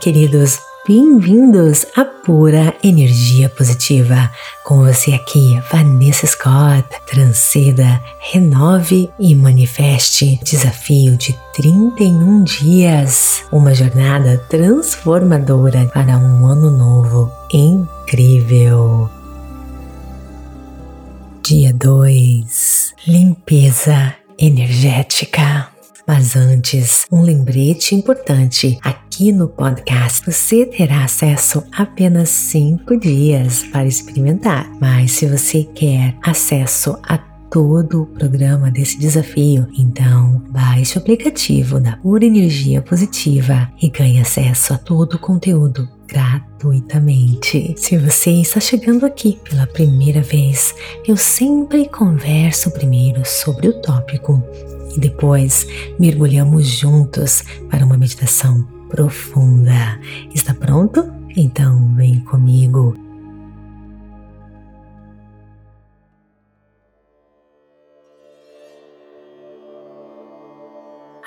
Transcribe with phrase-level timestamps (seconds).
[0.00, 4.30] queridos, bem-vindos à Pura Energia Positiva.
[4.64, 6.88] Com você aqui, Vanessa Scott.
[7.06, 10.40] Transceda, renove e manifeste.
[10.42, 13.44] Desafio de 31 dias.
[13.52, 19.10] Uma jornada transformadora para um ano novo incrível.
[21.42, 25.68] Dia 2 Limpeza energética.
[26.06, 28.78] Mas antes, um lembrete importante.
[28.82, 34.70] Aqui no podcast você terá acesso a apenas 5 dias para experimentar.
[34.80, 37.18] Mas se você quer acesso a
[37.50, 39.66] todo o programa desse desafio.
[39.76, 45.88] Então, baixe o aplicativo da Pura Energia Positiva e ganhe acesso a todo o conteúdo
[46.06, 47.74] gratuitamente.
[47.76, 50.72] Se você está chegando aqui pela primeira vez,
[51.06, 54.42] eu sempre converso primeiro sobre o tópico
[54.96, 55.66] e depois
[55.98, 59.98] mergulhamos juntos para uma meditação profunda.
[60.34, 61.04] Está pronto?
[61.36, 63.09] Então vem comigo.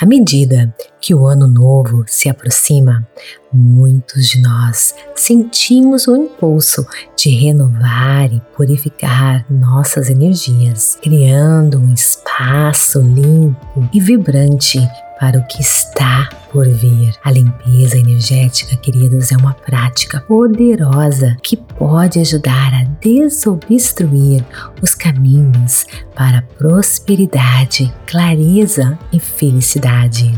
[0.03, 3.07] À medida que o ano novo se aproxima,
[3.53, 12.99] muitos de nós sentimos o impulso de renovar e purificar nossas energias, criando um espaço
[12.99, 14.77] limpo e vibrante
[15.23, 17.15] para o que está por vir.
[17.23, 24.43] A limpeza energética, queridos, é uma prática poderosa que pode ajudar a desobstruir
[24.81, 30.37] os caminhos para prosperidade, clareza e felicidade.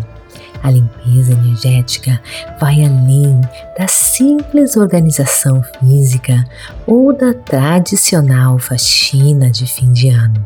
[0.61, 2.21] A limpeza energética
[2.61, 3.41] vai além
[3.75, 6.45] da simples organização física
[6.85, 10.45] ou da tradicional faxina de fim de ano.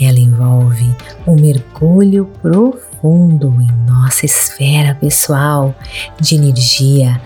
[0.00, 0.94] Ela envolve
[1.26, 5.74] um mergulho profundo em nossa esfera pessoal
[6.20, 7.20] de energia,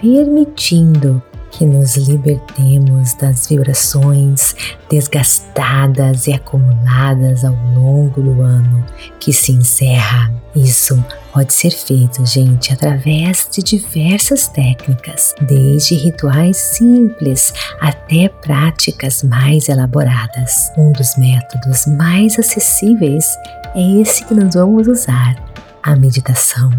[0.00, 1.22] permitindo
[1.52, 4.56] que nos libertemos das vibrações
[4.90, 8.84] desgastadas e acumuladas ao longo do ano
[9.20, 10.32] que se encerra.
[10.56, 19.68] Isso pode ser feito, gente, através de diversas técnicas, desde rituais simples até práticas mais
[19.68, 20.70] elaboradas.
[20.76, 23.26] Um dos métodos mais acessíveis
[23.74, 25.36] é esse que nós vamos usar
[25.82, 26.70] a meditação,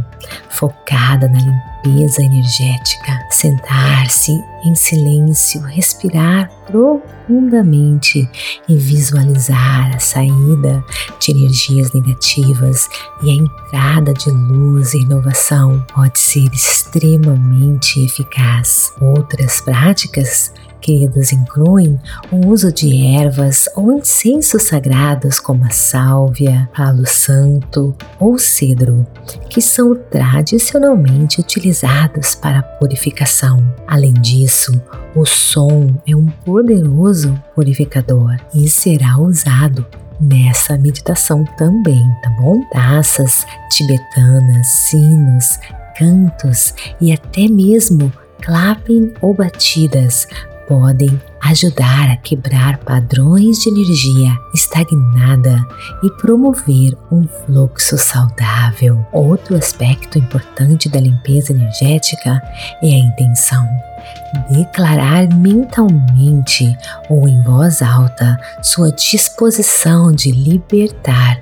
[0.50, 4.32] focada na limpeza energética, sentar-se
[4.64, 8.30] em silêncio, respirar profundamente
[8.70, 10.84] e visualizar a saída
[11.20, 12.88] de energias negativas
[13.22, 18.94] e a entrada de luz e inovação pode ser extremamente eficaz.
[19.02, 20.54] Outras práticas
[20.84, 21.98] queridos incluem
[22.30, 29.08] o uso de ervas ou incensos sagrados como a sálvia, palo santo ou cedro,
[29.50, 33.64] que são tradicionalmente utilizados para purificação.
[33.88, 34.74] Além disso,
[35.16, 39.86] o som é um poderoso purificador e será usado
[40.20, 42.62] nessa meditação também, tá bom?
[42.72, 45.58] Taças tibetanas, sinos,
[45.98, 48.12] cantos e até mesmo
[48.42, 50.28] clapping ou batidas
[50.74, 55.64] podem ajudar a quebrar padrões de energia estagnada
[56.02, 59.06] e promover um fluxo saudável.
[59.12, 62.42] Outro aspecto importante da limpeza energética
[62.82, 63.64] é a intenção.
[64.50, 66.76] Declarar mentalmente
[67.08, 71.40] ou em voz alta sua disposição de libertar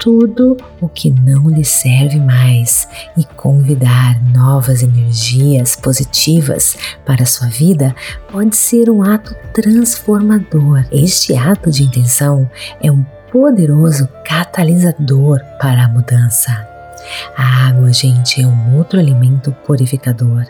[0.00, 7.48] tudo o que não lhe serve mais e convidar novas energias positivas para a sua
[7.48, 7.94] vida
[8.32, 10.86] pode ser um ato transformador.
[10.90, 12.50] Este ato de intenção
[12.82, 16.69] é um poderoso catalisador para a mudança.
[17.36, 20.46] A água, gente, é um outro alimento purificador.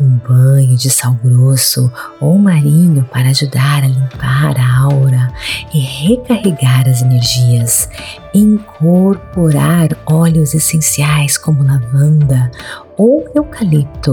[0.00, 5.32] Um banho de sal grosso ou marinho para ajudar a limpar a aura
[5.72, 7.88] e recarregar as energias.
[8.34, 12.50] Incorporar óleos essenciais como lavanda
[12.96, 14.12] ou eucalipto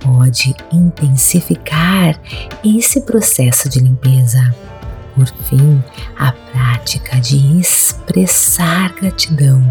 [0.00, 2.18] pode intensificar
[2.64, 4.54] esse processo de limpeza.
[5.20, 5.84] Por fim,
[6.18, 9.62] a prática de expressar gratidão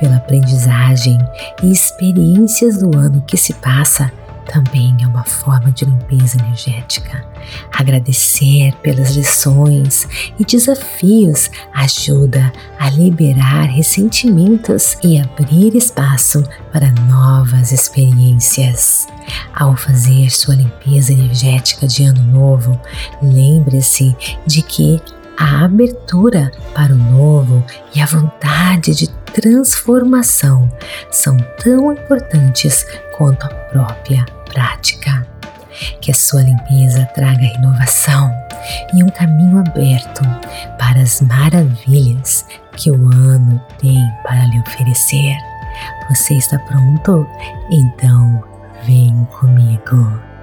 [0.00, 1.18] pela aprendizagem
[1.62, 4.10] e experiências do ano que se passa
[4.44, 7.24] também é uma forma de limpeza energética.
[7.72, 10.08] Agradecer pelas lições
[10.38, 16.42] e desafios ajuda a liberar ressentimentos e abrir espaço
[16.72, 19.06] para novas experiências.
[19.54, 22.78] Ao fazer sua limpeza energética de ano novo,
[23.22, 24.14] lembre-se
[24.46, 25.00] de que
[25.36, 27.64] a abertura para o novo
[27.94, 30.70] e a vontade de transformação
[31.10, 32.86] são tão importantes
[33.16, 35.26] quanto a própria prática.
[36.00, 38.30] Que a sua limpeza traga renovação
[38.94, 40.22] e um caminho aberto
[40.78, 42.46] para as maravilhas
[42.76, 45.36] que o ano tem para lhe oferecer.
[46.08, 47.26] Você está pronto?
[47.70, 48.42] Então
[48.86, 50.33] vem comigo.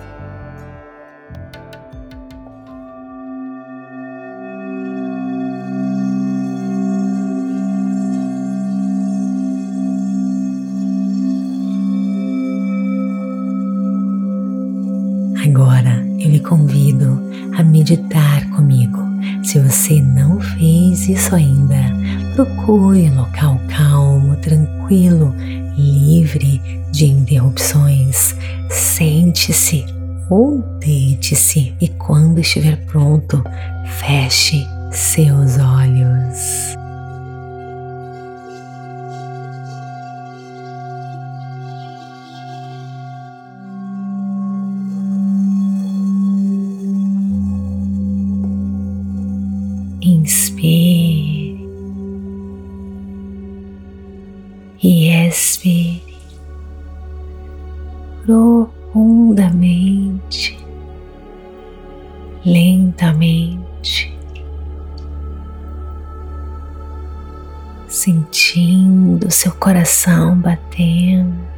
[21.32, 25.34] Isso ainda, procure um local calmo, tranquilo,
[25.78, 26.62] livre
[26.92, 28.36] de interrupções.
[28.70, 29.86] Sente-se
[30.30, 33.44] ou deite-se e quando estiver pronto,
[33.86, 36.81] feche seus olhos.
[58.32, 60.58] Profundamente,
[62.46, 64.18] lentamente,
[67.90, 71.52] sentindo seu coração batendo.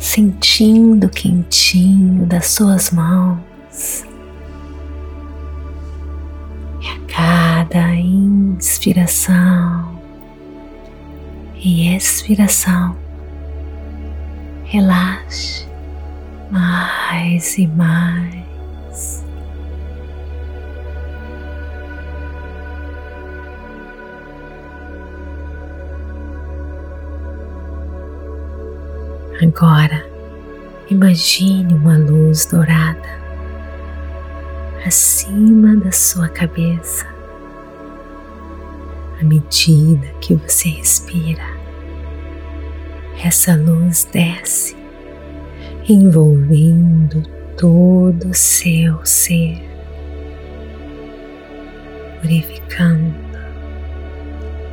[0.00, 4.07] sentindo o quentinho das suas mãos.
[7.68, 10.00] Cada inspiração
[11.54, 12.96] e expiração,
[14.64, 15.66] relaxe
[16.50, 19.22] mais e mais.
[29.42, 30.04] Agora,
[30.90, 33.18] imagine uma luz dourada
[34.86, 37.17] acima da sua cabeça.
[39.20, 41.42] À medida que você respira,
[43.24, 44.76] essa luz desce,
[45.88, 47.22] envolvendo
[47.56, 49.60] todo o seu ser,
[52.20, 53.14] purificando,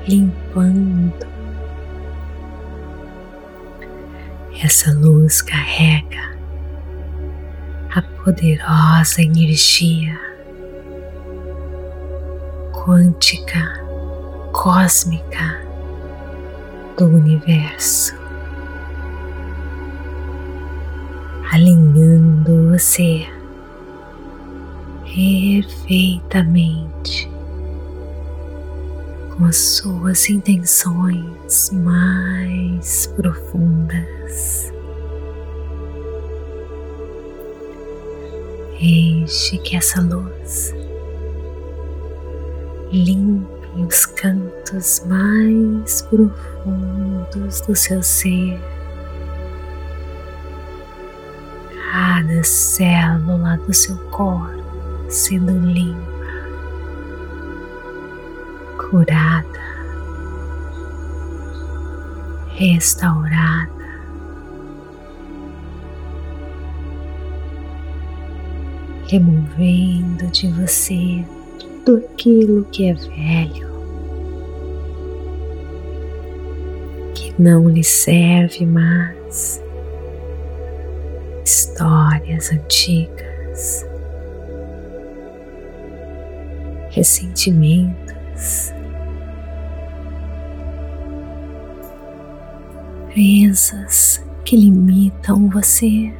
[0.07, 1.25] limpando.
[4.63, 6.37] Essa luz carrega
[7.95, 10.19] a poderosa energia
[12.85, 13.84] quântica,
[14.55, 15.61] cósmica
[16.97, 18.15] do universo,
[21.51, 23.27] alinhando você
[25.03, 27.29] perfeitamente
[29.37, 34.71] com as suas intenções mais profundas.
[38.79, 40.73] Deixe que essa luz
[42.91, 48.59] limpe os cantos mais profundos do seu ser.
[51.91, 54.63] Cada célula do seu corpo
[55.09, 56.15] sendo limpa
[58.89, 59.59] curada,
[62.55, 63.75] restaurada.
[69.07, 71.25] Removendo de você
[71.59, 73.64] tudo aquilo que é velho,
[77.37, 79.61] não lhe serve mais,
[81.43, 83.85] histórias antigas,
[86.91, 88.73] ressentimentos,
[93.11, 96.13] crenças que limitam você.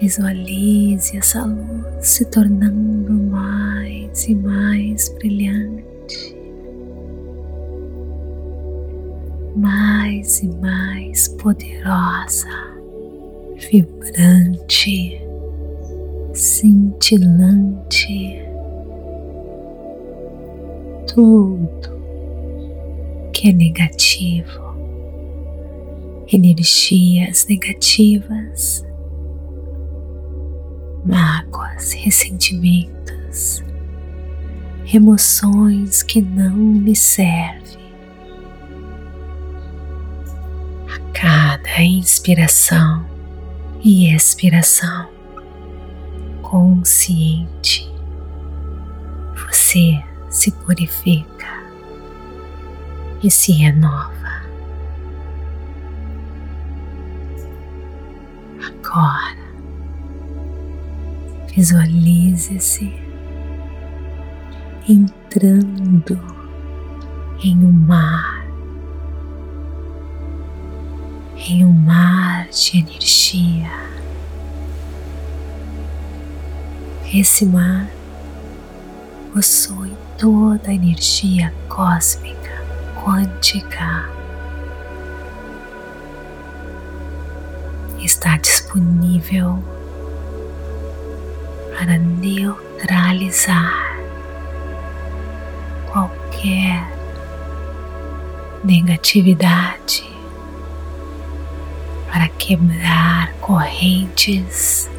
[0.00, 5.84] Visualize essa luz se tornando mais e mais brilhante,
[9.62, 12.48] mais e mais poderosa,
[13.70, 15.22] vibrante,
[16.34, 18.42] cintilante.
[21.06, 22.02] Tudo
[23.32, 24.74] que é negativo,
[26.32, 28.84] energias negativas,
[31.04, 33.62] mágoas, ressentimentos,
[34.92, 37.81] emoções que não lhe servem.
[41.22, 43.06] Cada inspiração
[43.80, 45.08] e expiração
[46.42, 47.88] consciente,
[49.36, 51.62] você se purifica
[53.22, 54.42] e se renova.
[58.66, 59.36] Agora,
[61.54, 62.92] visualize-se
[64.88, 66.20] entrando
[67.44, 68.31] em um mar,
[71.48, 73.70] em um mar de energia.
[77.12, 77.90] Esse mar
[79.32, 82.62] possui toda a energia cósmica,
[83.02, 84.08] quântica.
[87.98, 89.62] Está disponível
[91.76, 93.96] para neutralizar
[95.92, 96.82] qualquer
[98.64, 100.11] negatividade,
[102.12, 104.90] para quebrar correntes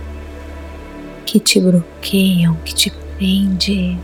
[1.27, 3.99] que te bloqueiam, que te prendem.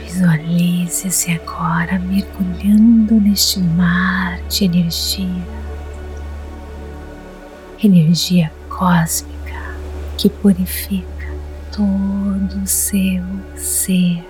[0.00, 5.44] Visualize-se agora mergulhando neste mar de energia,
[7.82, 9.74] energia cósmica
[10.16, 11.04] que purifica
[11.72, 13.24] todo o seu
[13.56, 14.24] ser.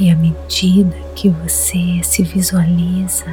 [0.00, 3.26] E à medida que você se visualiza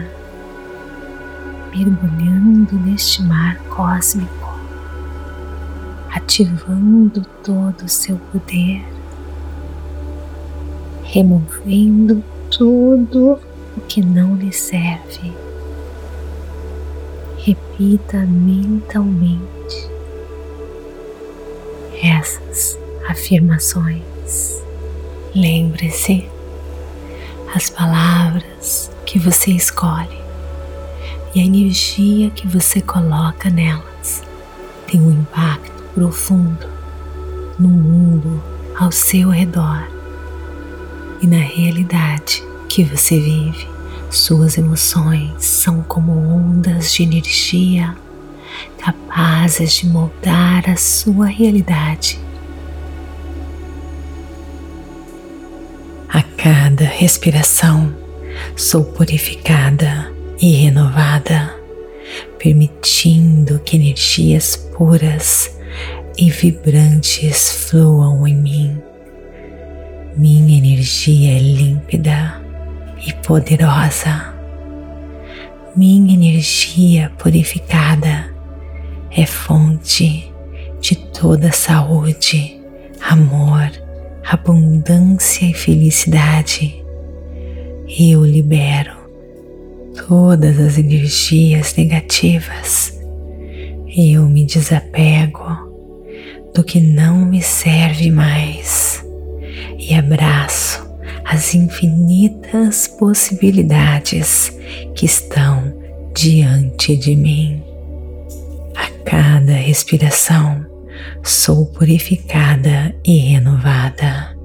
[1.72, 4.60] mergulhando neste mar cósmico,
[6.10, 8.84] ativando todo o seu poder,
[11.04, 13.40] removendo tudo
[13.78, 15.32] o que não lhe serve.
[17.38, 19.92] Repita mentalmente
[22.02, 24.64] essas afirmações.
[25.36, 26.28] Lembre-se,
[27.56, 30.20] as palavras que você escolhe
[31.34, 34.22] e a energia que você coloca nelas
[34.86, 36.68] tem um impacto profundo
[37.58, 38.44] no mundo
[38.78, 39.88] ao seu redor
[41.22, 43.66] e na realidade que você vive.
[44.12, 47.96] Suas emoções são como ondas de energia
[48.78, 52.20] capazes de moldar a sua realidade.
[56.46, 57.92] Cada respiração,
[58.56, 61.56] sou purificada e renovada,
[62.38, 65.58] permitindo que energias puras
[66.16, 68.78] e vibrantes fluam em mim.
[70.16, 72.40] Minha energia é límpida
[73.04, 74.32] e poderosa.
[75.76, 78.32] Minha energia purificada
[79.10, 80.32] é fonte
[80.80, 82.62] de toda saúde,
[83.02, 83.72] amor,
[84.30, 86.84] abundância e felicidade.
[87.88, 88.96] Eu libero
[90.08, 93.00] todas as energias negativas.
[93.96, 95.74] Eu me desapego
[96.54, 99.06] do que não me serve mais
[99.78, 100.86] e abraço
[101.24, 104.52] as infinitas possibilidades
[104.96, 105.74] que estão
[106.14, 107.66] diante de mim
[109.06, 110.66] cada respiração
[111.24, 114.36] sou purificada e renovada,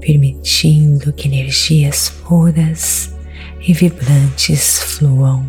[0.00, 3.14] permitindo que energias puras
[3.60, 5.46] e vibrantes fluam.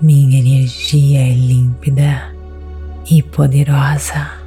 [0.00, 2.34] Minha energia é límpida
[3.10, 4.43] e poderosa.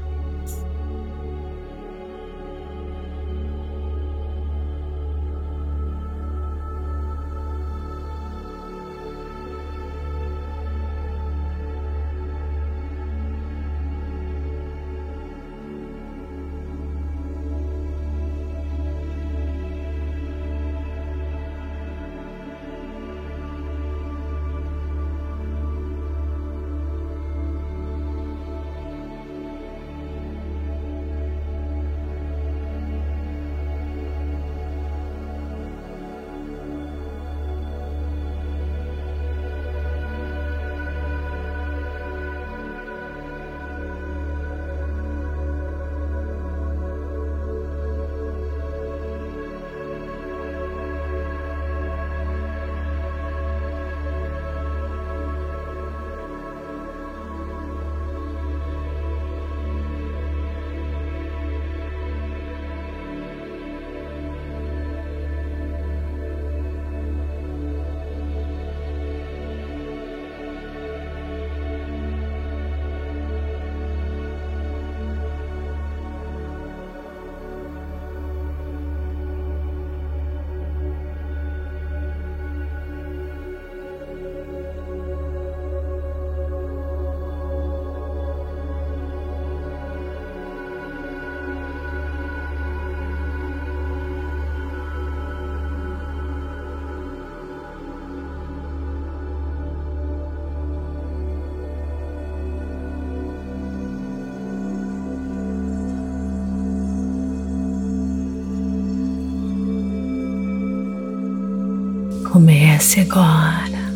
[112.32, 113.88] Comece agora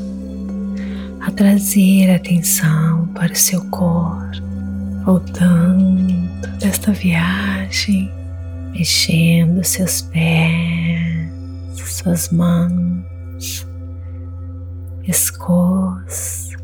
[1.19, 4.41] a trazer atenção para o seu corpo,
[5.05, 6.13] voltando
[6.59, 8.09] desta viagem,
[8.71, 11.29] mexendo seus pés,
[11.75, 13.67] suas mãos,
[15.05, 16.57] pescoço,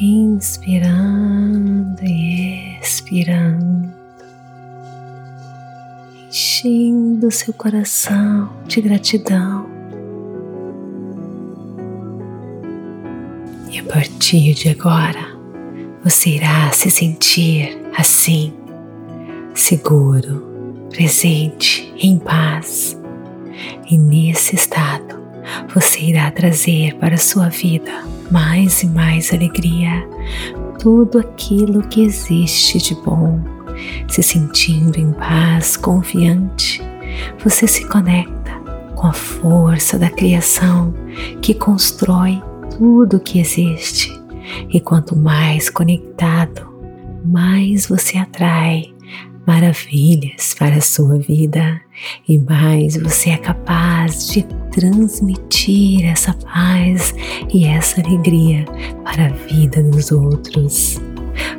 [0.00, 3.92] inspirando e expirando,
[6.28, 9.73] enchendo seu coração de gratidão.
[13.84, 15.34] Partir de agora,
[16.02, 18.52] você irá se sentir assim,
[19.54, 22.98] seguro, presente, em paz.
[23.90, 25.22] E nesse estado,
[25.74, 30.06] você irá trazer para a sua vida mais e mais alegria,
[30.78, 33.40] tudo aquilo que existe de bom.
[34.08, 36.82] Se sentindo em paz, confiante,
[37.42, 38.52] você se conecta
[38.94, 40.94] com a força da criação
[41.42, 42.42] que constrói
[42.76, 44.12] tudo que existe.
[44.72, 46.68] E quanto mais conectado,
[47.24, 48.92] mais você atrai
[49.46, 51.80] maravilhas para a sua vida
[52.28, 57.14] e mais você é capaz de transmitir essa paz
[57.52, 58.64] e essa alegria
[59.04, 61.00] para a vida dos outros.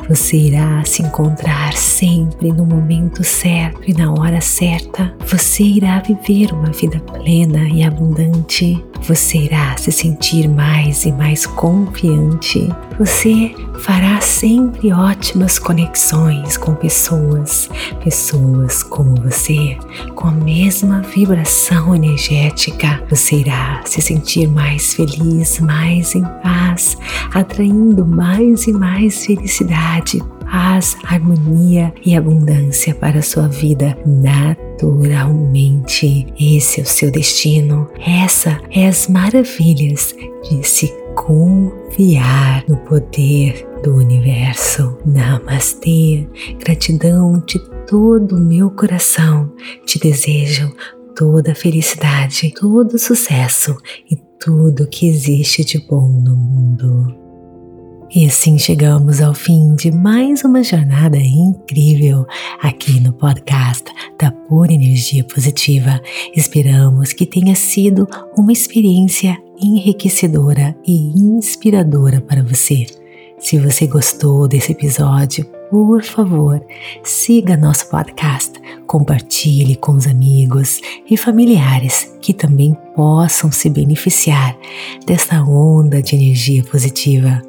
[0.08, 5.14] Você irá se encontrar sempre no momento certo e na hora certa.
[5.28, 8.84] Você irá viver uma vida plena e abundante.
[9.08, 12.68] Você irá se sentir mais e mais confiante.
[12.98, 17.70] Você fará sempre ótimas conexões com pessoas,
[18.04, 19.78] pessoas como você,
[20.16, 23.04] com a mesma vibração energética.
[23.08, 26.98] Você irá se sentir mais feliz, mais em paz,
[27.32, 36.28] atraindo mais e mais felicidade, paz, harmonia e abundância para a sua vida naturalmente.
[36.40, 37.90] Esse é o seu destino.
[38.06, 40.16] Essa é as maravilhas
[40.50, 44.98] de se confiar no poder do universo.
[45.06, 46.28] Namastê.
[46.60, 49.52] Gratidão de todo o meu coração.
[49.86, 50.74] Te desejo
[51.16, 53.78] toda felicidade, todo sucesso
[54.12, 57.25] e tudo que existe de bom no mundo.
[58.16, 62.26] E assim chegamos ao fim de mais uma jornada incrível
[62.62, 63.84] aqui no podcast
[64.18, 66.02] da Pura Energia Positiva.
[66.34, 72.86] Esperamos que tenha sido uma experiência enriquecedora e inspiradora para você.
[73.38, 76.66] Se você gostou desse episódio, por favor,
[77.04, 78.54] siga nosso podcast,
[78.88, 84.56] compartilhe com os amigos e familiares que também possam se beneficiar
[85.06, 87.42] desta onda de energia positiva.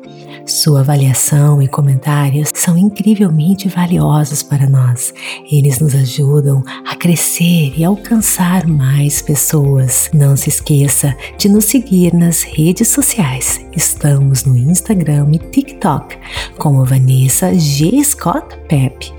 [0.46, 5.12] Sua avaliação e comentários são incrivelmente valiosos para nós.
[5.50, 10.08] Eles nos ajudam a crescer e alcançar mais pessoas.
[10.14, 13.60] Não se esqueça de nos seguir nas redes sociais.
[13.76, 16.16] Estamos no Instagram e TikTok
[16.58, 18.04] como Vanessa G.
[18.04, 19.12] Scott Pep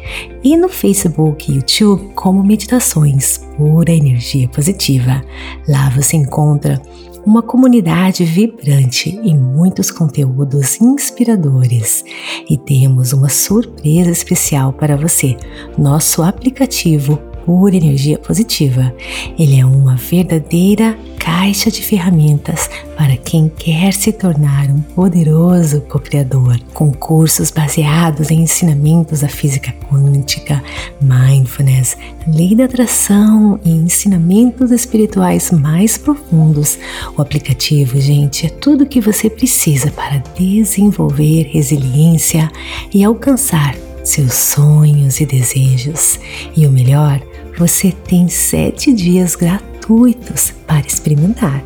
[0.44, 5.22] e no Facebook e YouTube como Meditações Pura Energia Positiva.
[5.68, 6.82] Lá você encontra
[7.26, 12.06] uma comunidade vibrante e muitos conteúdos inspiradores.
[12.50, 15.36] E temos uma surpresa especial para você:
[15.78, 18.94] nosso aplicativo Pura Energia Positiva.
[19.40, 26.60] Ele é uma verdadeira caixa de ferramentas para quem quer se tornar um poderoso co-criador,
[26.74, 30.62] com cursos baseados em ensinamentos da física quântica,
[31.00, 31.96] mindfulness,
[32.28, 36.78] lei da atração e ensinamentos espirituais mais profundos.
[37.16, 42.52] O aplicativo, gente, é tudo o que você precisa para desenvolver resiliência
[42.94, 43.74] e alcançar
[44.08, 46.20] seus sonhos e desejos.
[46.56, 47.22] E o melhor,
[47.58, 51.64] você tem sete dias gratuitos para experimentar.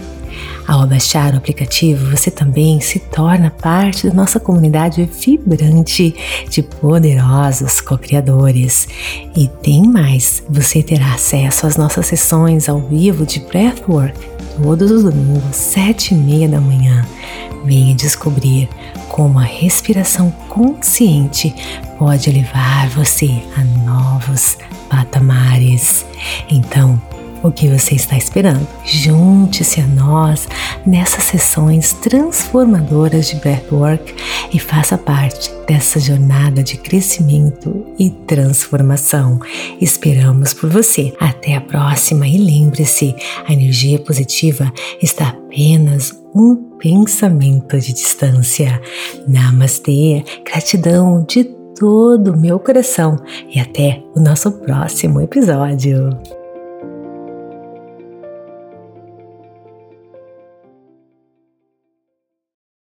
[0.68, 6.16] Ao baixar o aplicativo, você também se torna parte da nossa comunidade vibrante
[6.50, 8.88] de poderosos co-criadores.
[9.36, 14.18] E tem mais: você terá acesso às nossas sessões ao vivo de Breathwork
[14.62, 17.06] todos os domingos, sete e meia da manhã.
[17.66, 18.70] Venha descobrir
[19.10, 21.54] como a respiração consciente
[21.98, 24.58] pode levar você a novos
[24.92, 26.06] patamares.
[26.50, 27.02] Então,
[27.42, 28.68] o que você está esperando?
[28.86, 30.48] Junte-se a nós
[30.86, 34.14] nessas sessões transformadoras de Breathwork
[34.54, 39.40] e faça parte dessa jornada de crescimento e transformação.
[39.80, 41.14] Esperamos por você.
[41.20, 43.16] Até a próxima e lembre-se,
[43.48, 48.80] a energia positiva está apenas um pensamento de distância.
[49.28, 53.18] Namastê, gratidão de todo o meu coração
[53.50, 56.12] e até o nosso próximo episódio.